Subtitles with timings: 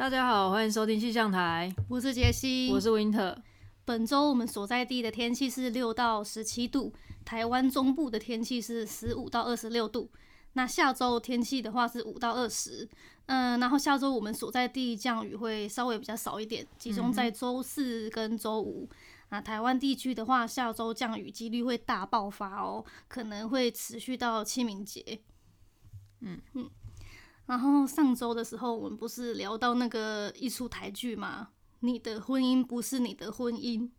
[0.00, 3.36] 大家好，欢迎收听气象台，我是杰西，我是 Winter。
[3.84, 6.90] 本周我们所在地的天气是六到十七度，
[7.22, 10.10] 台湾中部的天气是十五到二十六度。
[10.54, 12.88] 那下周天气的话是五到二十，
[13.26, 18.88] 嗯，然后下周我们所在地降雨会稍微比较少一点，集中在周四跟周五。
[18.90, 18.96] 嗯、
[19.28, 25.20] 那台湾地区的话，下周降雨几率会大爆发哦，可能会持续到清明节。
[26.20, 26.70] 嗯嗯。
[27.50, 31.48] 然后上周的时候，我们不是聊到那个一出台剧吗？
[31.80, 33.90] 你的婚姻不是你的婚姻，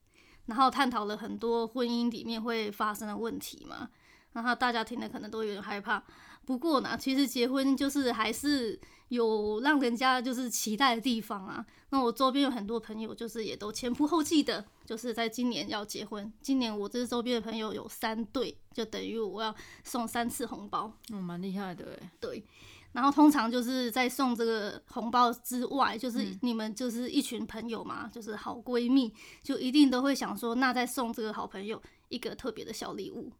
[0.46, 3.90] 然后探讨了很多婚姻里面会发生的问题嘛。
[4.32, 6.02] 然后大家听了可能都有点害怕。
[6.46, 8.80] 不过呢，其实结婚就是还是
[9.10, 11.66] 有让人家就是期待的地方啊。
[11.90, 16.32] 那我周边有很多朋友，就是也都前仆后继的，就是在今年要结婚。
[16.42, 20.94] 今年我这周边的朋友有三对，就等于我要送三次红包。
[21.12, 22.10] 嗯，蛮厉害的诶。
[22.22, 22.46] 对。
[22.94, 33.32] 然后通常就是在送这个红包之外，就是你们就是一群朋友嘛，嗯、就是好闺蜜，就一定都会想说，那再送这个好朋友一个特别的小礼物。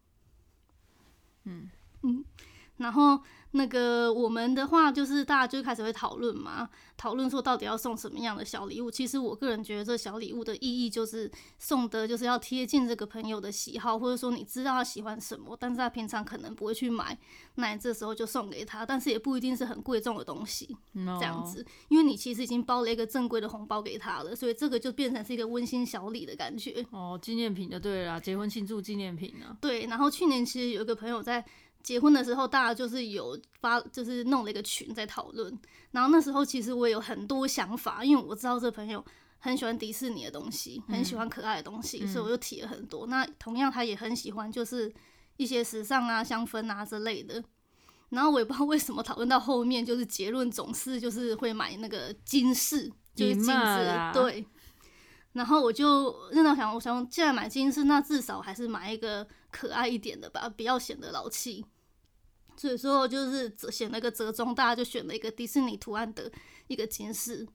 [1.44, 1.68] 嗯。
[2.04, 2.24] 嗯，
[2.82, 3.18] 然后。
[3.54, 6.66] 那个我们的话就是大家就开始会讨论嘛，
[6.96, 8.90] 讨论说到底要送什么样的小礼物。
[8.90, 17.18] 其实我个人觉得这小礼物的意义就是送的就是要贴近这个朋友的喜好，或者说你知道他喜欢什么，但是他平常可能不会去买，
[17.56, 26.82] 那你这时候就送给他，但是也不一定是很贵重的东西.这样子，因为你其实已经包了一个正规的红包给他了，所以这个就变成是一个温馨小礼的感觉。
[26.90, 29.58] 哦，纪念品就对了，结婚庆祝纪念品呢？
[29.60, 31.44] 对，然后去年其实有一个朋友在。
[31.82, 35.58] 结婚的时候，大家就是有发，就是弄了一个群在讨论。
[35.90, 39.04] 然后那时候其实我也有很多想法，因为我知道这朋友
[39.38, 43.06] 很喜欢迪士尼的东西，很喜欢可爱的东西，嗯、所以我就提了很多。
[43.08, 44.92] 那同样他也很喜欢，就是
[45.36, 47.42] 一些时尚啊、香氛啊之类的。
[48.10, 54.44] 然后我也不知道为什么讨论到后面，就是结论总是就是会买那个金饰，就是金子，对。
[55.32, 61.64] 然后我就认真想，我想既然买金饰，那至少还是买一个可爱一点的吧，不要显得老气。
[62.56, 66.30] 所以说，就是选了一个折中，大家就选了一个迪士尼图案的
[66.68, 67.46] 一个金饰。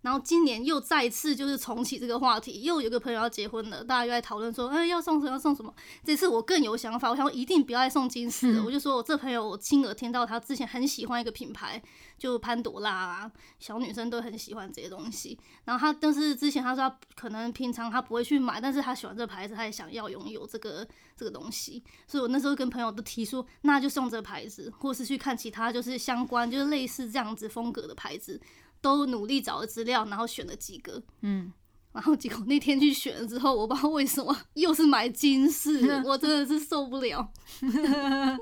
[0.00, 5.32] 然后今年又再次就是重启这个话题，又有个朋友要结婚了，大家又在讨论说，哎，要送什么？
[5.32, 5.74] 要送什么？
[6.04, 8.62] 这次我更有想法，我想说一定不要再送金饰了。
[8.62, 11.82] 嗯、我就说我这朋友，我亲耳听到他之前很喜欢一个品牌，
[12.16, 15.36] 就潘朵拉啊，小女生都很喜欢这些东西。
[15.64, 21.82] 然后他，但是之前他说他可能平常他不会去买，但是他喜欢这个牌子，他也想要拥有这个这个东西。
[22.06, 28.40] 所以我那时候跟朋友都提出，那就送这个牌子，或是去看其他就是相关就是类似这样子风格的牌子。
[28.80, 31.52] 都努力找了资料，然后选了几个，嗯，
[31.92, 37.32] 然后结果那天去选了之后，我不知道为什么又是买金饰， 我真的是受不了。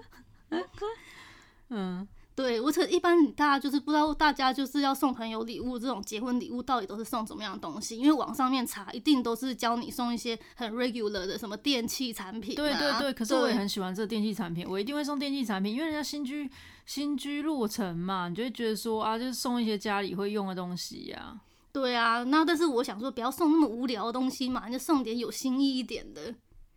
[1.68, 7.96] 嗯，对，我这一般大家就是不知道，大家就是要送朋友礼物，这种结婚礼物到底都是送什么样的东西？
[7.96, 12.56] 因为网上面查，一定都是教你送一些很 regular 的什么电器产品啊。
[12.56, 16.48] 对对对，可是我也很喜欢这电器产品，我一定会送电器产品，因为人家新居。
[16.84, 21.40] 新居落成嘛，你就会觉得说啊，就是送一些家里会用的东西呀、啊。
[21.72, 26.32] 对啊，那但是我想说，不要送那么无聊的东西嘛，就送点有新意一点的。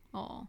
[0.09, 0.48] 哦，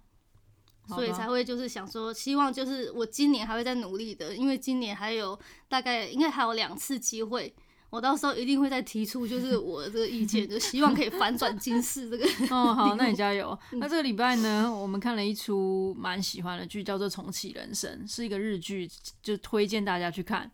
[0.97, 7.55] 所以才会就是想说，希望就是我今年还会再努力的，因为今年还有大概应该还有两次机会。
[7.91, 12.25] 我到时候一定会再提出，就是我这个意见，就希望可以反转今世这个。
[12.55, 13.59] 哦，好，那你加油。
[13.75, 18.89] 那这个礼拜呢，我们看了一出蛮喜欢的剧，叫做《重启人生》，是一个日剧，
[19.21, 20.49] 就推荐大家去看。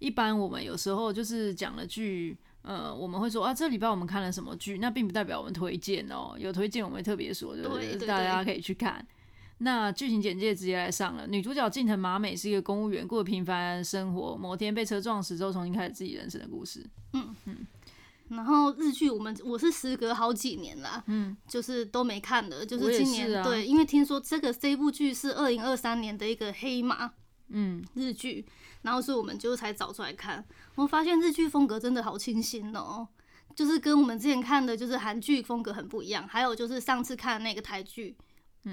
[0.00, 6.34] 一般我们有时候就是讲了剧，呃，我们会说啊，这礼拜我们看了什么剧，那并不代表我们推荐哦。
[6.38, 7.86] 有推荐我们会特别说，对不对？
[7.86, 9.06] 对对对，大家可以去看。
[9.62, 14.34] 那剧情简介直接来上了，女主角近藤麻美是一个公务员，过平凡生活。
[14.34, 16.84] 某天被车撞死之后，重新开始自己人生的故事。
[17.12, 17.66] 嗯嗯。
[18.30, 27.10] 然后日剧我们我是时隔好几年啦，嗯，就是都没看的，就是今年对，因为听说这个这部剧是二零二三年的一个黑马，
[27.48, 28.46] 嗯，日剧，
[28.82, 30.44] 然后所以我们就才找出来看。
[30.76, 33.08] 我发现日剧风格真的好清新哦，
[33.54, 38.16] 就是跟我们之前看的就是韩剧风格很不一样，还有就是上次看的那个台剧。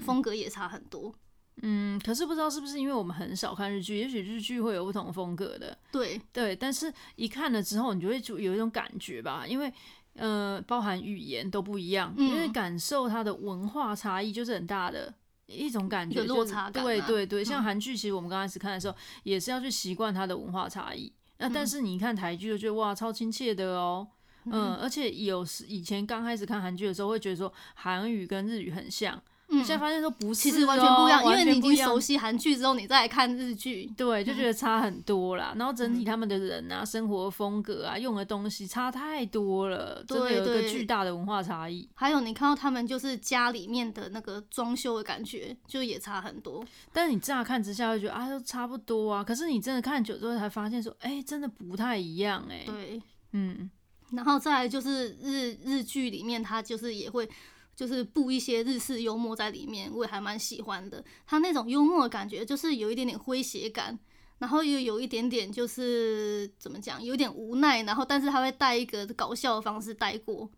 [0.05, 1.13] 风格也差很多，
[1.61, 6.21] 嗯，可是不知道是不是因为我们很少看日剧，也许日剧会有不同风格的，对。
[6.31, 9.71] 对，但是一看了之后，你就会就有一种感觉吧，因为
[10.13, 15.13] 呃，包含语言都不一样，嗯、因为感受它的文化差异就是很大的
[15.45, 24.07] 一种感觉，落差感、啊，对对对，像韩剧，其实我们刚开始看的时候，嗯、也是要去习惯它的文化差异，那、嗯、但是你看台剧就觉得哇，超亲切的哦，
[24.45, 29.19] 嗯，嗯而且有时以前刚开始看韩剧的时候，会觉得说韩语跟日语很像。
[29.57, 35.53] 嗯，现在发现说不是、喔，其实完全不一样，因为你已经熟悉韩剧之后，你再来看日剧，对，就觉得差很多啦。
[35.57, 41.89] 然后整体他们的人啊，生活风格啊，用的东西差太多了，真的有一个巨大的文化差异。
[41.95, 46.63] 还有你看到他们就是家里面的那个装修的感觉，就也差很多。
[46.93, 49.23] 但是你乍看之下会觉得啊，都差不多啊。
[49.23, 52.65] 可是你真的看久之后才发现说，哎、欸，真的不太一样哎、欸。
[52.65, 53.01] 对，
[53.33, 53.69] 嗯。
[54.13, 57.29] 然后再来就是日日剧里面，它就是也会
[57.77, 61.05] 就是布一些日式幽默在里面，我也还蛮喜欢的。
[61.27, 63.97] 他那种幽默的感觉，就是有一点点诙谐感，
[64.39, 70.49] 然后又有一点点就是怎么讲，有点无奈，然后但是他会带一个搞笑的方式带过，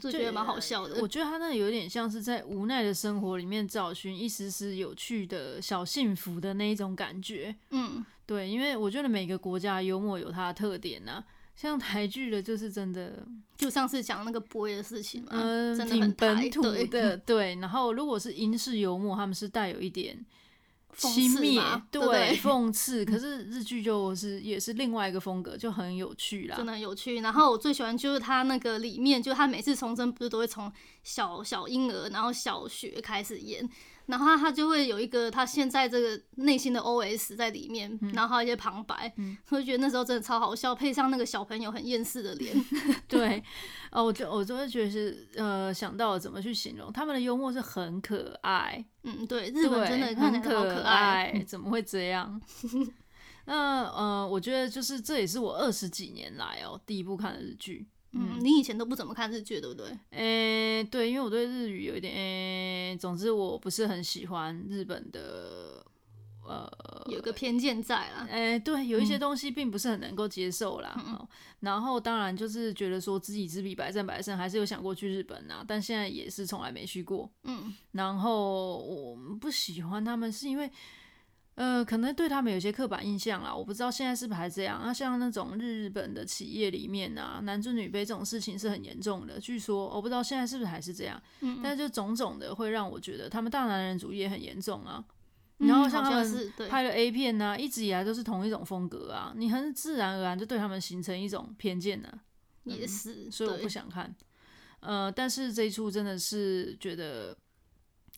[0.00, 1.02] 就觉得蛮好笑的。
[1.02, 7.54] 我觉得他那有点像是在无奈的生活里面找寻一丝丝有趣的小幸福的那一种感觉。
[7.68, 11.24] 嗯，对，因为我觉得每个国家幽默有它的特点呢、啊。
[11.54, 13.24] 像台剧的，就是真的，
[13.56, 17.54] 就上次讲那个 boy 的事情嘛，嗯，真的挺本土对的， 对。
[17.56, 20.24] 然后如果是英式幽默，他们是带有一点
[20.96, 23.04] 轻蔑，对，讽刺。
[23.04, 27.20] 可 是日剧就是也是另外一个风格，就很有趣啦，真的很有趣。
[27.20, 30.72] 然后我最喜欢就是他那个里面，就他每次重生不是都会从
[31.04, 33.68] 小小婴儿，然后小学开始演。
[34.06, 42.54] 然后他他就会有一个他现在这个内心的 OS 在里面，嗯、然后还有一些旁白，嗯、我就觉得那时候真的超好笑，配上那个小朋友很厌世的脸，
[43.08, 43.42] 对，
[43.90, 52.40] 哦，我就我就会觉得是呃想到了怎么去形容他们的幽默是很可爱，嗯，对，日本真的看起来好可爱，怎么会这样？
[53.44, 57.88] 那呃，我觉得就是这也是我二十几年来哦第一部看的日剧。
[58.12, 59.86] 嗯，你以前都不怎么看日剧，对不对？
[60.10, 65.84] 诶、欸，对，因为我对日语有一点，诶、欸，总之我不是很喜欢日本的，
[66.46, 66.70] 呃，
[67.06, 68.26] 有个偏见在啦。
[68.30, 70.94] 诶、欸，对，有一些东西并不是很能够接受啦。
[71.06, 71.26] 嗯、
[71.60, 77.30] 然后当然就是觉得说知己知彼，百战百胜，还是有想过去日本啊，但现在也是从来没去过。
[77.44, 80.70] 嗯，然后我不喜欢他们是因为。
[81.54, 84.80] 呃，可能对他们有些刻板印象啦，我不知道现在是不是还这样。
[84.82, 89.38] 那、啊、像那种日本的企业里面啊，男尊女卑这种事情是很严重的。
[89.38, 95.04] 据说我不知道现在是不是还是这样，嗯嗯，但是就种种的会让我觉得他们大男人主义也很严重啊。
[95.58, 102.18] 嗯、然后像他们拍的 A 片呢、啊，一直以来都是同一种风格啊，你很自然而然就对他们形成一种偏见呢、啊。
[102.64, 104.14] 也是、嗯，所以我不想看。
[104.80, 107.36] 呃，但是这一出真的是觉得。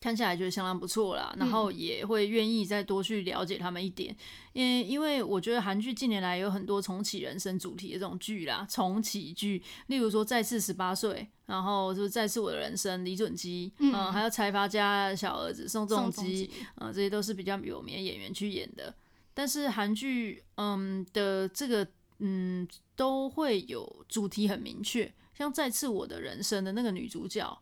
[0.00, 4.14] 看起来觉得相当不错啦，然后也会愿意再多去了解他们一点，
[4.52, 18.94] 因、嗯、因为我觉得韩剧近年来有很多重启人生主题的这种剧啦，重启剧，例如说再次十八岁，然后就是再次我的人生，李准基，嗯，嗯，还有财阀家小儿子宋仲基，嗯，这些都是比较有名的演员去演的，
[19.32, 21.86] 但是韩剧，嗯的这个，
[22.18, 27.58] 嗯，都会有主题很明确，像再次我的人生的那个女主角。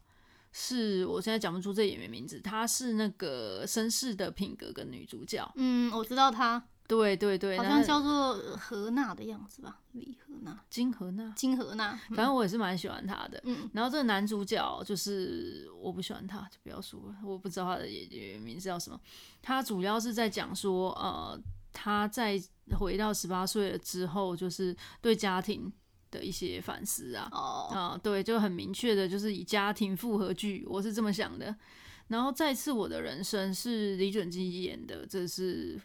[0.53, 5.51] 是我现在讲不出这演员名字，她是那个绅士的品格跟女主角。
[5.57, 6.63] 嗯，我知道她。
[6.89, 11.99] 对对对，好像叫做何娜的样子吧，李何娜、金何娜、金荷娜。
[12.09, 13.41] 反正我也是蛮喜欢她的。
[13.45, 19.01] 嗯，然后这个男主角就是我不喜欢他，就不要说了，我不知道他的演员名字叫什么。
[19.41, 21.41] 他主要是在讲说，呃，
[21.73, 22.39] 他在
[22.79, 25.73] 回到十八岁了之后，就是对家庭。
[26.13, 27.73] 的一些反思啊，啊、oh.
[27.75, 31.53] 呃，对，就很明确的，就是以家庭复合剧，我是这么想的。
[32.07, 35.81] 然后再次我的人生是李准基演的，这是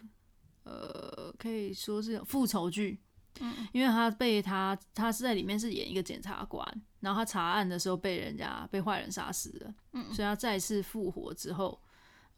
[0.62, 3.00] 呃，可以说是复仇剧，
[3.40, 6.62] 嗯，因为他被他他是在里面是演一个检察官，
[7.00, 11.80] 然后他查案的时候被人家被坏人杀死了，嗯，所以他再次复活之后。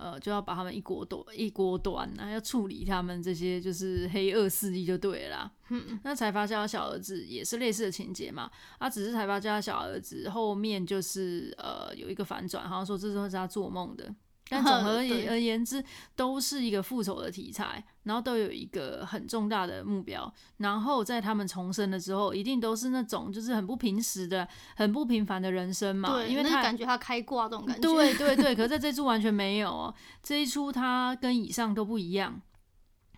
[0.00, 5.52] 呃，就要把他们一锅端一锅端啊，要处理他们这些就是黑恶势力就对了啦。
[5.69, 14.14] 嗯，那财阀家的小儿子也是类似的情节嘛，啊，只是财阀家的小儿子后面就是呃有一个反转，好像说这都是他做梦的。
[14.50, 14.97] 但总 而
[15.28, 15.83] 而言之，
[16.16, 26.12] 都是一个复仇的题材，然后都有一个很重大的目标，然后在他们重生了之后，一定都是那种就是很不平时的、很不平凡的人生嘛。
[26.12, 27.83] 对，因为他感觉他开挂这种感觉。
[27.83, 32.42] 对对对， 可是在这一出完全没有哦，这一出他跟以上都不一样，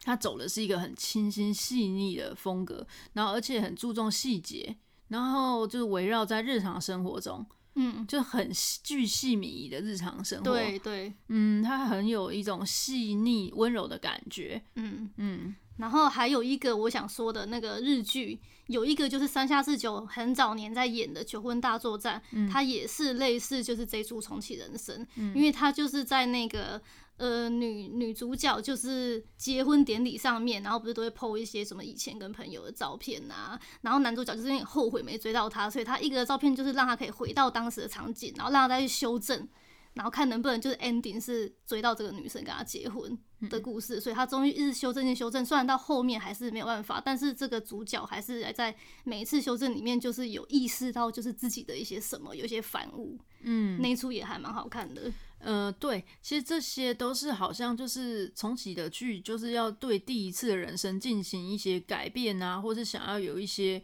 [0.02, 4.76] 他走的是一个很清新细腻的风格，然后而且很注重细节，
[5.08, 7.46] 然后就是围绕在日常生活中。
[7.74, 8.50] 嗯，就很
[8.82, 15.10] 巨细靡遗的日常生活，对对，嗯，它很有一种细腻温柔的感觉，嗯。
[15.16, 15.54] 嗯。
[15.76, 26.80] 然后还有一个我想说的那个日剧，有一个就是三下智久很早年在演的《求婚大作战》，嗯，它也是类似就是这出重启人生，嗯，因为它就是在那个。
[27.18, 39.46] 呃，女女主角就是结婚典礼上面，然后不是都会 po 一些什么以前跟朋友的照片啊，然后男主角就是有点后悔没追到她，所以他一个照片就是让他可以回到当时的场景，然后让他再去修正
[39.94, 43.18] 然后看能不能就是 ending 是追到这个女生跟他结婚
[43.50, 45.44] 的故事，所以他终于一直修正，一直修正。
[45.44, 53.18] 虽然到后面还是没有办法，但是这个主角还是在每一次修正里面，就是有意识到就是自己的一些什么，有些反悟。
[53.42, 55.12] 嗯，那一出也还蛮好看的。
[55.38, 63.82] 呃，对，其实这些都是好像就是重启的剧，就是要对第一次的人生进行一些改变啊，或是想要有一些。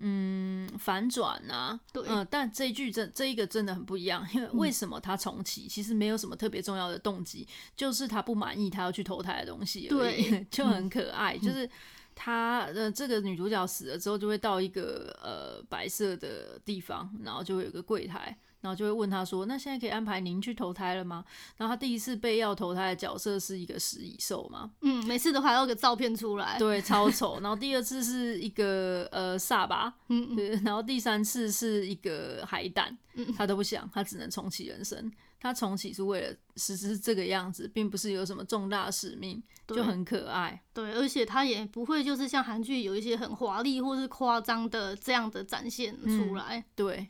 [0.00, 5.62] 嗯，反转啊，对，嗯，但这一句真这一个真的很不一样，因为为什么他重启？
[5.62, 11.36] 嗯、其实没有什么特别重要的动机，就是他不满意他要去投胎的东西而已，对就很可爱。
[11.36, 11.68] 嗯、就是
[12.14, 18.36] 他呃，这个女主角死了之后，就会到一个呃白色的地方，然后就会有个柜台。
[18.60, 21.24] 然后就会问他说：“那现在可以安排您去投胎了吗？”
[21.56, 24.70] 然后他第一次被要投胎的角色是一个食蚁兽嘛？
[24.80, 27.38] 嗯，每次都还要个照片出来，对，超丑。
[27.40, 35.10] 然后第二次是一个呃萨巴，嗯嗯，然后第三次是一个海胆，嗯，他都不想，他只能重启人生。
[35.40, 40.60] 他重启是为了实施这个样子，并不是有什么重大使命，就很可爱。
[40.74, 47.08] 对，而且他也不会就是像韩剧有一些很华丽或是夸张的这样的展现出来，嗯、对。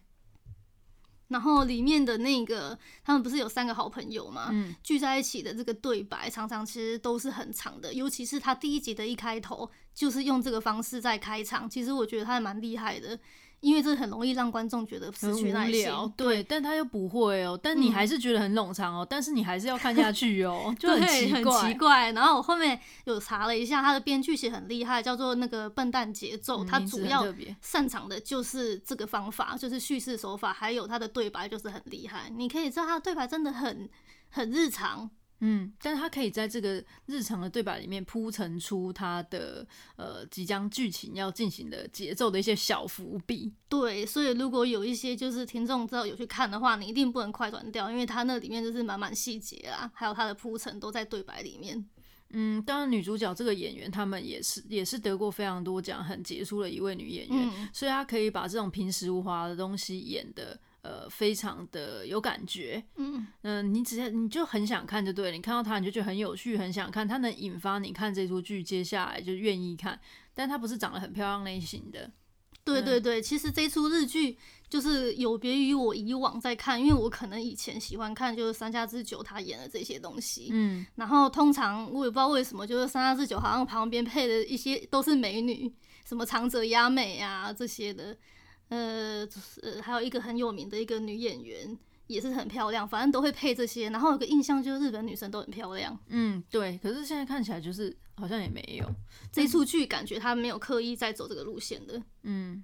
[1.28, 4.49] 然后里面的那个，他们不是有三个好朋友吗？
[4.50, 7.92] 嗯，聚在一起的这个对白，常常其实都是很长的。
[7.94, 11.68] 尤其是他第一集的一开头，就是用这个方式在开场。
[11.68, 13.18] 其实我觉得他还蛮厉害的。
[13.60, 15.84] 因为这很容易让观众觉得失去耐心，
[16.16, 22.12] 对，对，但他又不会哦，但你还是觉得很冗长哦，嗯、但是你还是要看下去哦， 就很奇怪，很奇怪。
[22.12, 27.26] 然后我后面有查了一下，他的编剧其实很厉害，叫做那个笨蛋节奏，他、嗯、主要
[27.60, 32.30] 擅长的就是这个方法，就是叙事手法，还有他的对白就是很厉害。
[32.34, 33.88] 你可以知道他的对白真的很
[34.30, 35.10] 很日常。
[35.40, 39.64] 嗯，但是他可以在这个日常的对白里面铺陈出他的
[39.97, 43.52] 呃即将剧情要进行的节奏的一些小伏笔。
[43.68, 51.88] 对，所以如果有一些就是听众知道有去看的话，你一定不能快转掉，因为他那里面就是满满细节啊，还有他的铺陈都在对白里面。
[52.30, 60.59] 嗯，当然女主角这个演员，他们也是也是得过非常多奖，很杰出的一位女演员，嗯、所以她可以把这种平时无华的东西演得。
[60.88, 70.00] 呃，非常的有感觉，嗯嗯、呃，你直接你就很想看就对了，你看到他你就觉得很有趣，很想看，他能引发你看这出剧，接下来就愿意看。
[70.33, 72.11] 但他不是长得很漂亮类型的，
[72.64, 74.38] 对对对，嗯、其实这出日剧
[74.71, 85.71] 就是有别于我以往在看，因为我可能以前喜欢看就是三下智久他演的这些东西，嗯，然后通常我也不知道为什么，就是三下智久好像旁边配的一些都是美女，
[86.07, 88.16] 什么长泽雅美啊这些的。
[88.68, 89.26] 呃，
[89.62, 93.88] 呃，还有一个很有名的一个女演员，也是很漂亮，反正都会配这些。
[93.90, 95.98] 然后有个印象就是日本女生都很漂亮。
[96.08, 96.78] 嗯，对。
[96.82, 98.87] 可是现在看起来就是好像也没有
[99.32, 101.98] 这一出剧，感觉他没有刻意在走这个路线的。
[102.25, 102.62] 嗯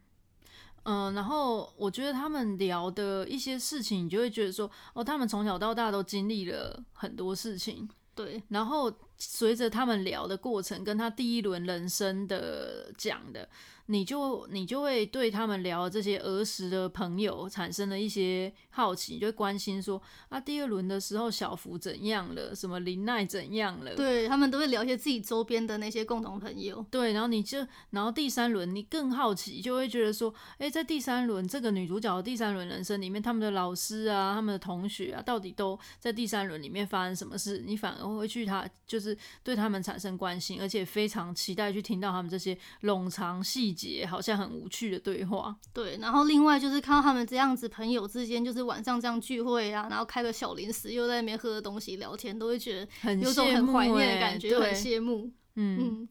[0.83, 7.89] 嗯、呃，然后我觉得他们聊的一些事情，你就会觉得说，哦，他们从小到大都经历了很多事情。
[8.15, 8.43] 对。
[8.49, 13.49] 然后随着他们聊的过程，跟他第一轮人生的讲的。
[13.87, 23.95] 你就你就会对他们聊这些儿时的朋友产生了一些好奇，就会关心说啊，第二轮的时候小福怎样了，什么林奈怎样了？
[23.95, 26.83] 对，他们都会聊一些自己周边的那些共同朋友。
[26.91, 27.59] 对，然后你就
[27.91, 37.63] 然后第三轮你更好奇，就会觉得说，哎，在第三轮这个女主角的第三轮人生里面，他们的老师啊，他们的同学啊，到底都在第三轮里面发生什么事？
[37.67, 39.04] 你反而会去他就是
[39.43, 44.07] 对他们产生关心，而且非常期待去听到他们这些冗长细节。
[44.07, 45.97] 好像很无趣的对话，对。
[46.01, 55.31] 然后另外就是看到他们这样子，朋友之间就是晚上这样聚会啊，然后开个小零食，又在那边喝东西聊天，都会觉得有种很怀念的感觉，很羡慕。
[55.57, 55.79] 嗯。
[55.81, 56.09] 嗯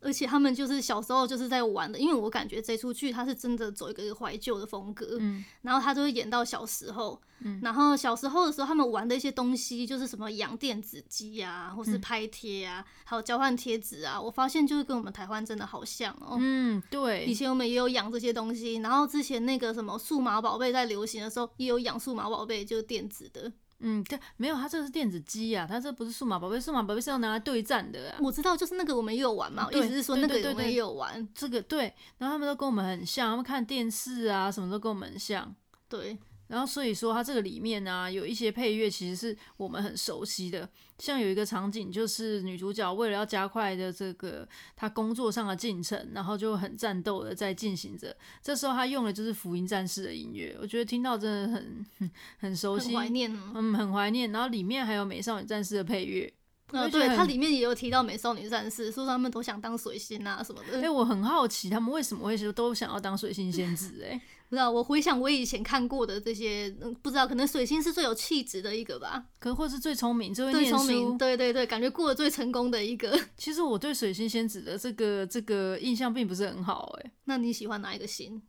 [0.00, 23.52] 而且他们就是小时候就是在玩的，因为我感觉这出剧他是真的走一个怀旧的风格，嗯，然后他就会演到小时候，嗯，然后小时候的时候他们玩的一些东西就是什么养电子鸡啊，或是拍贴啊，嗯、还有交换贴纸啊，我发现就是跟我们台湾真的好像哦，嗯，对，以前我们也有养这些东西，然后之前那个什么数码宝贝在流行的时候也有养数码宝贝，就是电子的。
[23.80, 28.18] 嗯，对，没有，它这个是电子机啊，它这不是数码宝贝，数码宝贝是要拿来对战的啊。
[28.20, 35.54] 我知道，就是那个我们也有玩嘛，意思是说那个我们也有玩这个，对，然后他们都跟我们很像，他们看电视啊，什么都跟我们很像，
[35.88, 36.16] 对。
[36.50, 48.14] 然后所以说，它这个里面呢、啊，有一些配乐其实是我们很熟悉的，像有一个场景，就是女主角为了要加快的这个她工作上的进程，然后就很战斗的在进行着。
[48.42, 54.32] 这时候她用的就是《福音战士》的音乐，我觉得听到真的很很熟悉，很怀念，嗯，很怀念。
[54.32, 56.32] 然后里面还有《美少女战士》的配乐。
[56.72, 60.78] 呃，对，它里面也有提到美少女战士，说他们都想当水星啊什么的。
[60.78, 64.10] 哎、欸，我很好奇他们为什么会说都想要当水星仙子、欸？
[64.10, 64.70] 哎，不知道。
[64.70, 73.18] 我回想我以前看过的这些，嗯，不知道，可能水星是最有气质的一个吧，可能或是最聪明、最会念书，最聪明，对对对，感觉过得最成功的一个。
[73.38, 77.12] 其实我对水星仙子的这个这个印象并不是很好、欸，哎。
[77.24, 78.42] 那你喜欢哪一个星？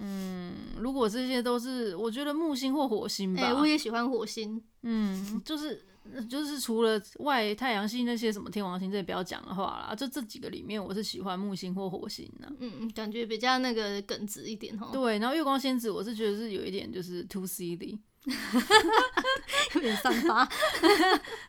[0.00, 3.42] 嗯，如果这些都是，我觉得木星或火星吧。
[3.42, 4.62] 哎、欸，我也喜欢火星。
[4.82, 5.84] 嗯，就是
[6.28, 12.52] 就是除了外太阳系那些什么天王星，这些不要讲的话啦，就这几个里面，我是喜欢木星或火星的。
[12.60, 14.90] 嗯，感觉比较那个耿直一点哦。
[14.92, 17.98] 对，然后月光仙子，我是觉得是有一点就是 too silly。
[19.74, 20.48] 有点散发，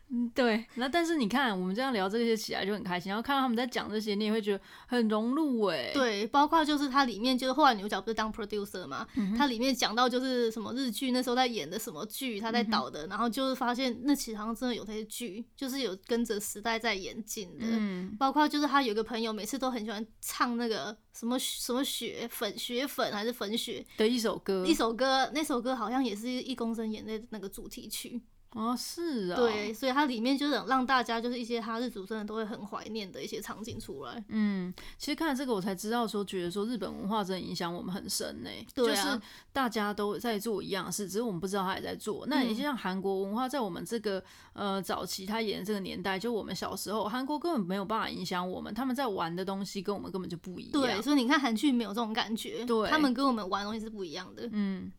[0.10, 0.66] 嗯， 对。
[0.76, 5.92] 那但是你看，我们这样聊这些起来就很开心，然后看到他们在讲这些，你也会觉得很融入哎。
[5.94, 17.66] 对，包括就是它里面就是后来牛角不是当 producer 嘛，嗯、它里面讲到就是什么日剧那时候在演的什么剧，他在导的、嗯，然后就是发现那其实好像真的有那些剧，就是有跟着时代在演进的。
[17.66, 28.22] 嗯，包括就是他有一个朋友，每次都很喜欢唱那个什么什么雪粉雪粉还是粉雪的一首歌，一首歌，那首歌好像也是一公升演的那个主题曲。
[28.54, 34.26] 哦，是啊，对，所以它里面就是让大家就是一些哈日族真的都会很怀念的一些场景出来。
[34.30, 38.50] 嗯，其实看了这个我才知道说，觉得说日本文化真的影响我们很深呢。
[38.74, 39.22] 对啊，就是
[39.54, 42.26] 大家都在做一样的事，只是我们不知道他也在做。
[42.26, 44.24] 那也像韩国文化，在我们这个
[44.54, 50.72] 呃早期他演的这个年代，就我们小时候，韩国根本没有办法影响我们，他们在玩的东西跟我们根本就不一样。
[50.72, 54.50] 对，所以你看韩剧没有这种感觉，对，他们跟我们玩的东西是不一样的。
[54.54, 54.92] 嗯。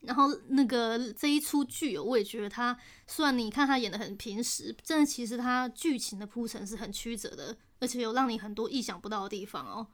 [0.00, 2.76] 然后那个这一出剧，我也觉得他
[3.06, 9.86] 虽然你看他演的很平实，但其实他剧情的铺陈是很曲折的，而且有让你很多意想不到的地方哦。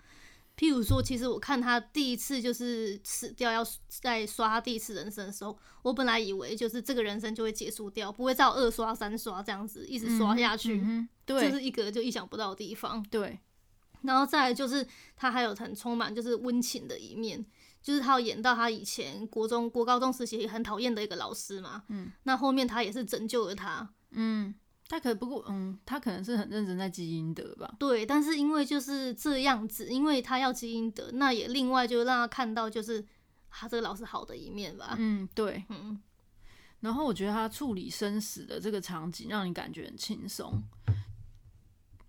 [0.55, 10.79] 譬如说，其实我看他第一次就是死掉，要再刷他第一次人生的时候，我本来以为就是这个人生就会结束掉，不会再有二刷、三刷这样子一直刷下去。
[10.85, 13.03] 嗯，对，这是一个就意想不到的地方。
[13.05, 13.41] 对，
[14.03, 17.43] 然后再来就是他还有很充满就是温情的一面。
[17.83, 24.55] 就是他有演到他以前国中、国高中时期很讨厌的一个老师嘛，嗯，那后面他也是拯救了他，嗯，
[24.89, 33.05] 他可不过，嗯，他可能是很认真在积阴德吧，对，但是因为就是这样子，因为他要积阴德，那也另外就让他看到就是
[33.51, 36.01] 他这个老师好的一面吧，嗯，对，嗯，
[36.81, 40.63] 然后我觉得他处理生死的这个场景让你感觉很轻松。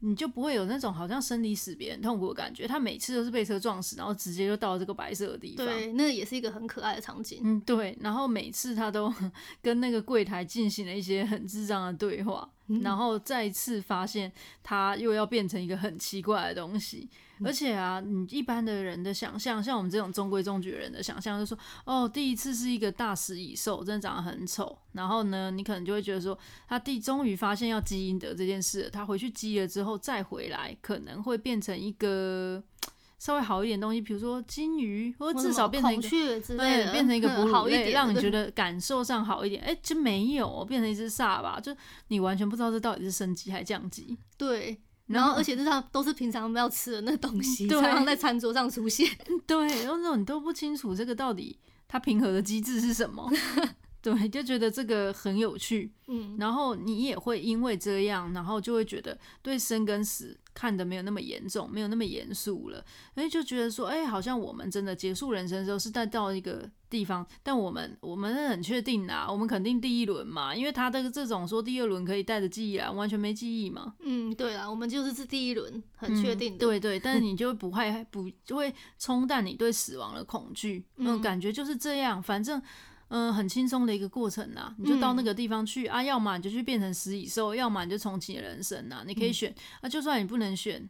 [0.05, 2.67] 你就不会有那种好像生离死别很痛苦的感觉。
[2.67, 5.65] 他每次都是被车撞死，然后直接就到了这个白色的地方。
[5.65, 7.39] 对，那也是一个很可爱的场景。
[7.41, 7.97] 嗯，对。
[8.01, 9.13] 然后每次他都
[9.63, 14.29] 跟那个柜台进行了一些很智障的对话，嗯，然后再次发现
[14.61, 17.09] 他又要变成一个很奇怪的东西。
[17.45, 24.77] 而且啊，你一般的人的想象，像我们这种中规中矩的人的想象，就说，哦，第一次是一个大食蚁兽，真的长得很丑。
[24.93, 32.61] 然后呢，你可能就会觉得说，他第终于发现要积阴德这件事，他回去积了之后再回来，可能会变成一个
[33.19, 36.09] 稍微好一点的东西，比如说金鱼，或者至少变成一个，
[36.57, 39.63] 对，变成一个哺乳类，让你觉得感受上好一点。
[39.63, 41.59] 哎，就没有变成一只煞吧？
[41.59, 41.75] 就
[42.09, 44.17] 你完全不知道这到底是升级还是降级。
[44.37, 44.77] 对。
[45.07, 49.07] 然后，而且这上都是平常不要吃的那东西，常常在餐桌上出现。
[49.45, 53.29] 对，然后你都不清楚这个到底它平衡的机制是什么。
[54.01, 55.89] 对，就觉得这个很有趣。
[56.07, 62.83] 嗯，然后你也会因为这样，然后就会觉得对生跟死看的没有那么严重，没有那么严肃了。
[63.15, 73.95] 哎，就觉得说，哎，好像我们真的结束人生的时候是带到一个地方，但我们我们是很确定啊，我们肯定第一轮嘛，因为他的这种说第二轮可以带着记忆啊，完全没记忆嘛。
[74.01, 76.57] 嗯，对啊，我们就是是第一轮，很确定的。
[76.57, 82.61] 嗯、对对，但是你就不会不就会冲淡你对死亡的恐惧，那 种感觉就是这样，反正。
[83.09, 90.89] 嗯，很轻松的一个过程呐，你就到那个地方去、嗯、啊，要么你就去变成食蚁兽，要么你就重启人生呐，你可以选、嗯、啊，就算你不能选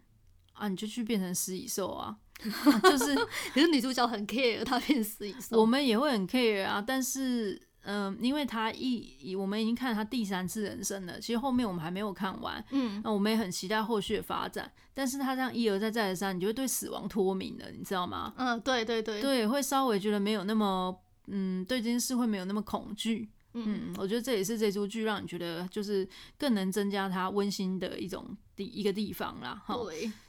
[0.54, 3.14] 啊，你就去变成食蚁兽啊， 啊，就是
[3.54, 18.34] 可是女主角很 care 她变食蚁兽，我们也会很 care 啊，但是嗯，因为她一我们已经看了她第三次人生了，其实后面我们还没有看完，嗯，那我们也很期待后续的发展，但是她这样一而再再而三，你就会对死亡脱敏了，你知道吗？
[18.38, 20.98] 嗯，对对对，对，会稍微觉得没有那么。
[21.28, 23.30] 嗯，对这件事会没有那么恐惧。
[23.54, 26.08] 嗯，我觉得这也是这出剧让你觉得就是
[26.40, 29.62] 更能增加它温馨的一种地一个地方啦。
[29.64, 29.76] 哈，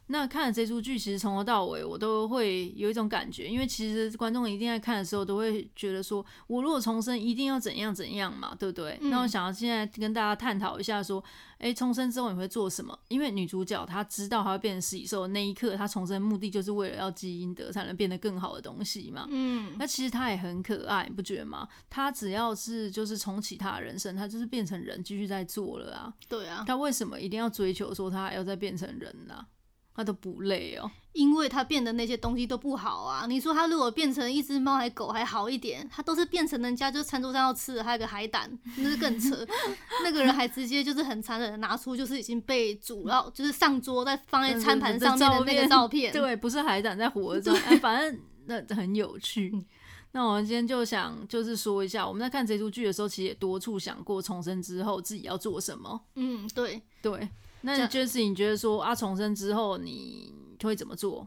[0.08, 8.98] 那看了这出剧，其实从头到尾我都会有一种感觉，因为其实观众一定在看的时候都会觉得说，我如果重生一定要怎样怎样嘛，对不对？
[9.00, 11.24] 嗯、那我想要现在跟大家探讨一下，说，
[11.58, 12.98] 哎，重生之后你会做什么？
[13.08, 19.26] 因为女主角她知道她会变成食蚁兽那一刻，她重生的目的就是为了要积阴德，才能变得更好的东西嘛。
[19.30, 21.66] 嗯，那其实她也很可爱，你不觉得吗？
[21.88, 26.12] 她只要是就是重启她的人生，她就是变成人继续在做了啊。
[26.28, 29.46] 对啊，她为什么一定要追求说她还要再变成人呢、啊？
[29.94, 33.26] 他都不累哦，因为他变的那些东西都不好啊。
[33.26, 39.46] 你说他如果变成一只猫还狗还好一点，他都是变成人家就餐桌上要吃的，还有个海胆，那是更扯。
[40.02, 46.12] 那个人还直接就是很残忍的拿出就是已经被煮了，就是上桌再放在餐盘上面的那个照片。
[46.12, 49.64] 对，不是海胆在活着， 哎，反正那很有趣。
[50.10, 56.00] 那我们今天就想就是说一下，我们在看这出剧的时候，其实也多处想过重生之后自己要做什么。
[56.16, 57.28] 嗯，对对。
[57.66, 61.26] 那 Jessie，你觉得说啊，重生之后你会怎么做？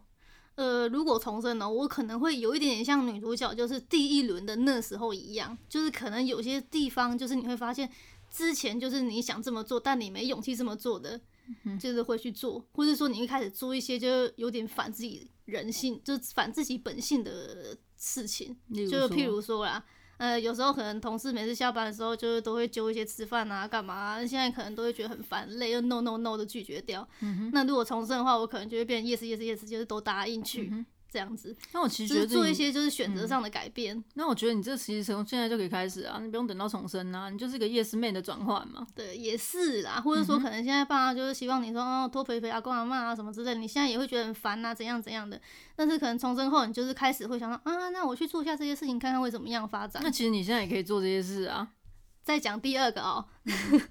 [0.54, 7.90] 呃，如果重生呢，我可能会有一点点像女主角，就是第一轮的那时候一样，就是可能有些地方，就是你会发现
[8.30, 11.20] 之前就是你想这么做，但你没勇气这么做的，
[11.80, 19.84] 就是会去做，或者说你一开始做一些就有点反自己人性，就是反自己本性的事情，就譬如说啦。
[20.18, 24.26] 呃，有时候可能同事每次下班的时候，就是都会揪一些吃饭啊，干嘛啊？
[24.26, 27.08] 现在可能都会觉得很烦，累，又 no no no 的拒绝掉。
[27.22, 27.50] 嗯。
[27.54, 30.70] 那如果重生的话，我可能就会变成 yes yes yes，就是都答应去。
[30.72, 34.04] 嗯这样子，那我其实觉得做一些就是选择上的改变，嗯。
[34.16, 38.86] 那我觉得你这其实从现在就可以开始啊，你不用等到重生啊，你就是一个 yes man 的转换嘛。
[38.94, 40.02] 对，也是啦。
[40.02, 45.40] 或者说，可能现在爸妈就是希望你说哦，多陪陪阿公阿妈啊什么之类，你现在也会觉得很烦啊，怎样怎样的。
[45.76, 50.02] 但是可能重生后，你就是开始会想到啊，那我去做一下这些事情，看看会怎么样发展。
[50.04, 51.70] 那其实你现在也可以做这些事啊。
[52.24, 53.26] 再讲第二个哦，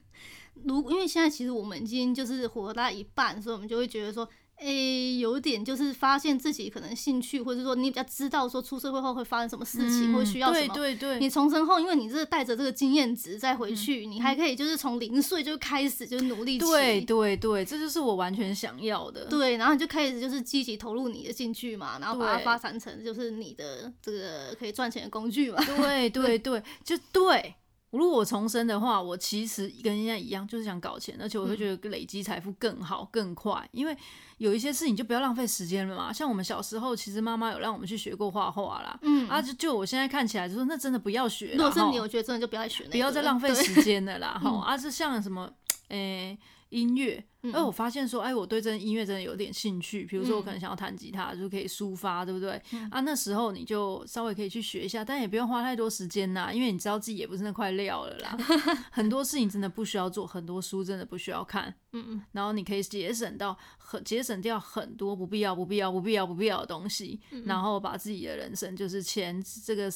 [0.64, 4.28] 如因为现在其实我们已经就是活到一半，所以我们就会觉得说。
[4.58, 10.74] 诶、欸，有点就是发现自己可能兴趣，或者说你比较知道说出社会后会发生什么事情，或、嗯、需要什么。
[10.74, 11.18] 对对对。
[11.18, 16.58] 你重生后，因为你这带着这个经验值再回去，嗯、你还可以就是从零岁就开始就努力。
[16.58, 19.26] 对对对，这就是我完全想要的。
[19.26, 25.62] 对，然后你就开始就是积极投入你的兴趣嘛，然后把它发展成就是你的这个可以赚钱的工具嘛。
[25.64, 27.54] 对 对对，就对。
[27.96, 33.96] 如果我重生的话，我其实跟现在一样，就是想搞钱，而且我会觉得累积财富更好更快，因为
[34.38, 36.12] 有一些事情就不要浪费时间了嘛。
[36.12, 41.52] 像我们小时候，其实妈妈有让我们去学过画画啦，嗯啊，就就我现在看起来就说那真的不要学。
[41.52, 44.38] 如果是你，我觉得真的就不要学，不要再浪费时间了啦。
[44.42, 45.50] 哈，啊，是像什么，
[45.88, 46.38] 诶、欸。
[46.70, 50.04] 音乐，哎，我发现说，哎，我对这音乐真的有点兴趣。
[50.04, 52.60] 比如说，我可能想要弹吉他，就可以抒发，对不对？
[52.72, 58.36] 嗯、啊，那时候你就稍微可以去学一下，但也不用花太多时间呐，因为你知道自己也不是那块料了啦。
[58.90, 61.72] 很多事情真的不需要做，很多书真的不需要看。
[61.92, 69.90] 嗯嗯，然后你可以节省到很节省掉很多不必要、不必要、不必要、不必要的东西，然后把自己的人生就是前这个。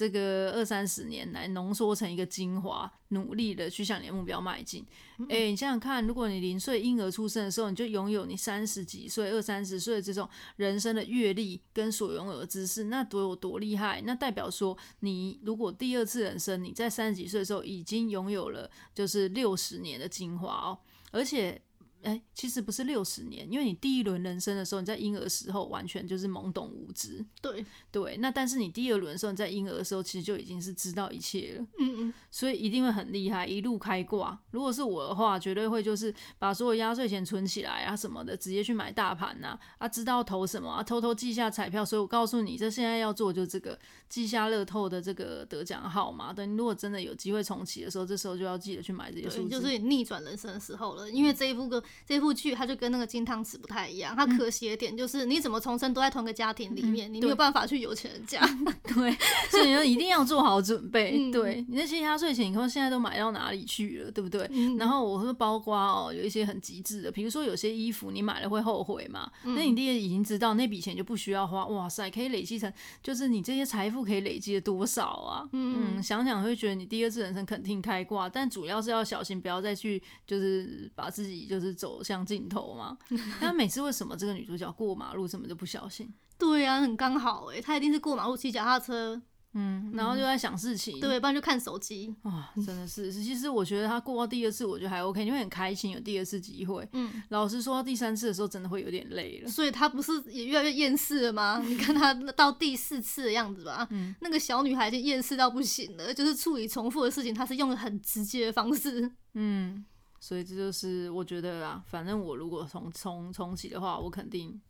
[0.00, 4.82] 这个二三十年来浓缩成一个精华，努力的去向你的目标迈进。
[5.28, 14.00] 哎，你想想看，如果你零岁婴儿出生的时候，你就拥有你三十几岁、二三十岁的这种人生的阅历跟所拥有的知识，那多有多厉害？
[14.06, 20.78] 那代表说，你如果第二次人生，你在三十几岁的时候已经拥有了就是六十年的精华哦，
[21.10, 21.60] 而且。
[22.02, 27.24] 哎、欸，其实不是六十年，因为你第一轮人生的时候，你在婴儿时候完全就是懵懂无知。
[27.42, 31.66] 对对，那但是你第二轮的时候，你在婴儿的时候，其实就已经是知道一切了。
[31.78, 34.38] 嗯嗯，所以一定会很厉害，一路开挂。
[34.50, 41.84] 如果是我的话，绝对会就是把所有压岁钱存起来啊什么的，直接去买大盘呐啊，啊，知道投什么啊，偷偷记下彩票。
[41.84, 46.32] 所以我告诉你，这现在要做就这个，记下乐透的这个得奖号码。
[46.32, 49.50] 等如果真的有机会重启的时候，这时候就要记得去买这些数字。
[49.50, 51.82] 就是你逆转人生的时候了，因为这一部个。
[52.06, 58.40] 这部剧它就跟那个金汤匙不太一样，它可惜的点就是你怎么重生都在同个家庭里面，嗯、你没有办法去有钱人家。
[58.94, 59.16] 对，
[59.50, 61.16] 所以你就一定要做好准备。
[61.18, 64.46] 嗯、对你那些压岁钱，你看现在都买到哪里去了，对不对？
[64.50, 72.72] 嗯、然后我说包括哦，有一些很极致的，比如说有些衣服你买了会后悔嘛，嗯、那你第一已经知道那笔钱就不需要花，哇塞，可以累积成
[73.02, 75.48] 就是你这些财富可以累积了多少啊？
[75.52, 82.98] 嗯，嗯，想想会觉得你第二次人生肯定开挂，但主要是要小心，不要再去就是把自己就是走向尽头嘛？
[83.40, 86.12] 那每次为什么这个女主角过马路怎么就不小心？
[86.38, 89.20] 对呀、啊，很刚好哎，她一定是过马路骑脚踏车，
[89.52, 92.14] 嗯，然后就在想事情，对，不然就看手机。
[92.22, 96.88] 哇，真的是，其实我觉得她过到第二次，我觉得还 OK，因为很开心有第二次机会。
[96.92, 99.50] 嗯，老实说，到第三次的时候真的会有点累了。
[99.50, 101.60] 所以她不是也越来越厌世了吗？
[101.66, 109.84] 你看她到第四次的样子吧，嗯，那个小女孩已经厌世到不行了，就是处理重复的事情，她是用了很直接的方式，嗯。
[110.20, 114.60] 所以这就是我觉得啊，反正我如果重重重启的话，我肯定。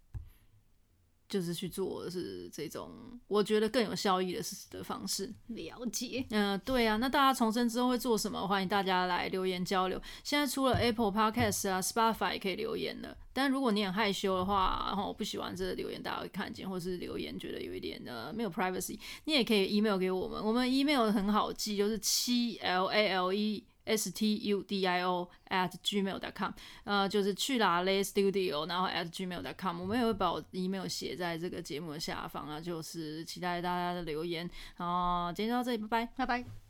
[1.29, 2.91] 就是去做的是这种，
[3.29, 5.33] 我觉得更有效益的是的方式。
[5.47, 8.49] 了解，嗯、呃，对啊，那大家重生之后会做什么？
[8.49, 10.03] 欢迎大家来留言交流。
[10.25, 13.17] 现在除了 Apple Podcast 啊，Spotify 也可以留言了。
[13.33, 20.45] 但如果你很害羞的话，然后我不喜欢这个留言大家会看见，或是留言觉得有一点呃没有 privacy，你也可以 email 给我们。
[20.45, 23.65] 我们 email 很好记，就是七 L A L E。
[23.97, 26.53] S t u d i o at gmail dot com，
[26.85, 34.49] 呃，就是去哪嘞 studio，然后 at gmail dot com，我们也会把我 email 写在这个节目的下方啊，就是期待大家的留言。
[34.77, 36.70] 然后，今天就到这里，拜拜，拜拜。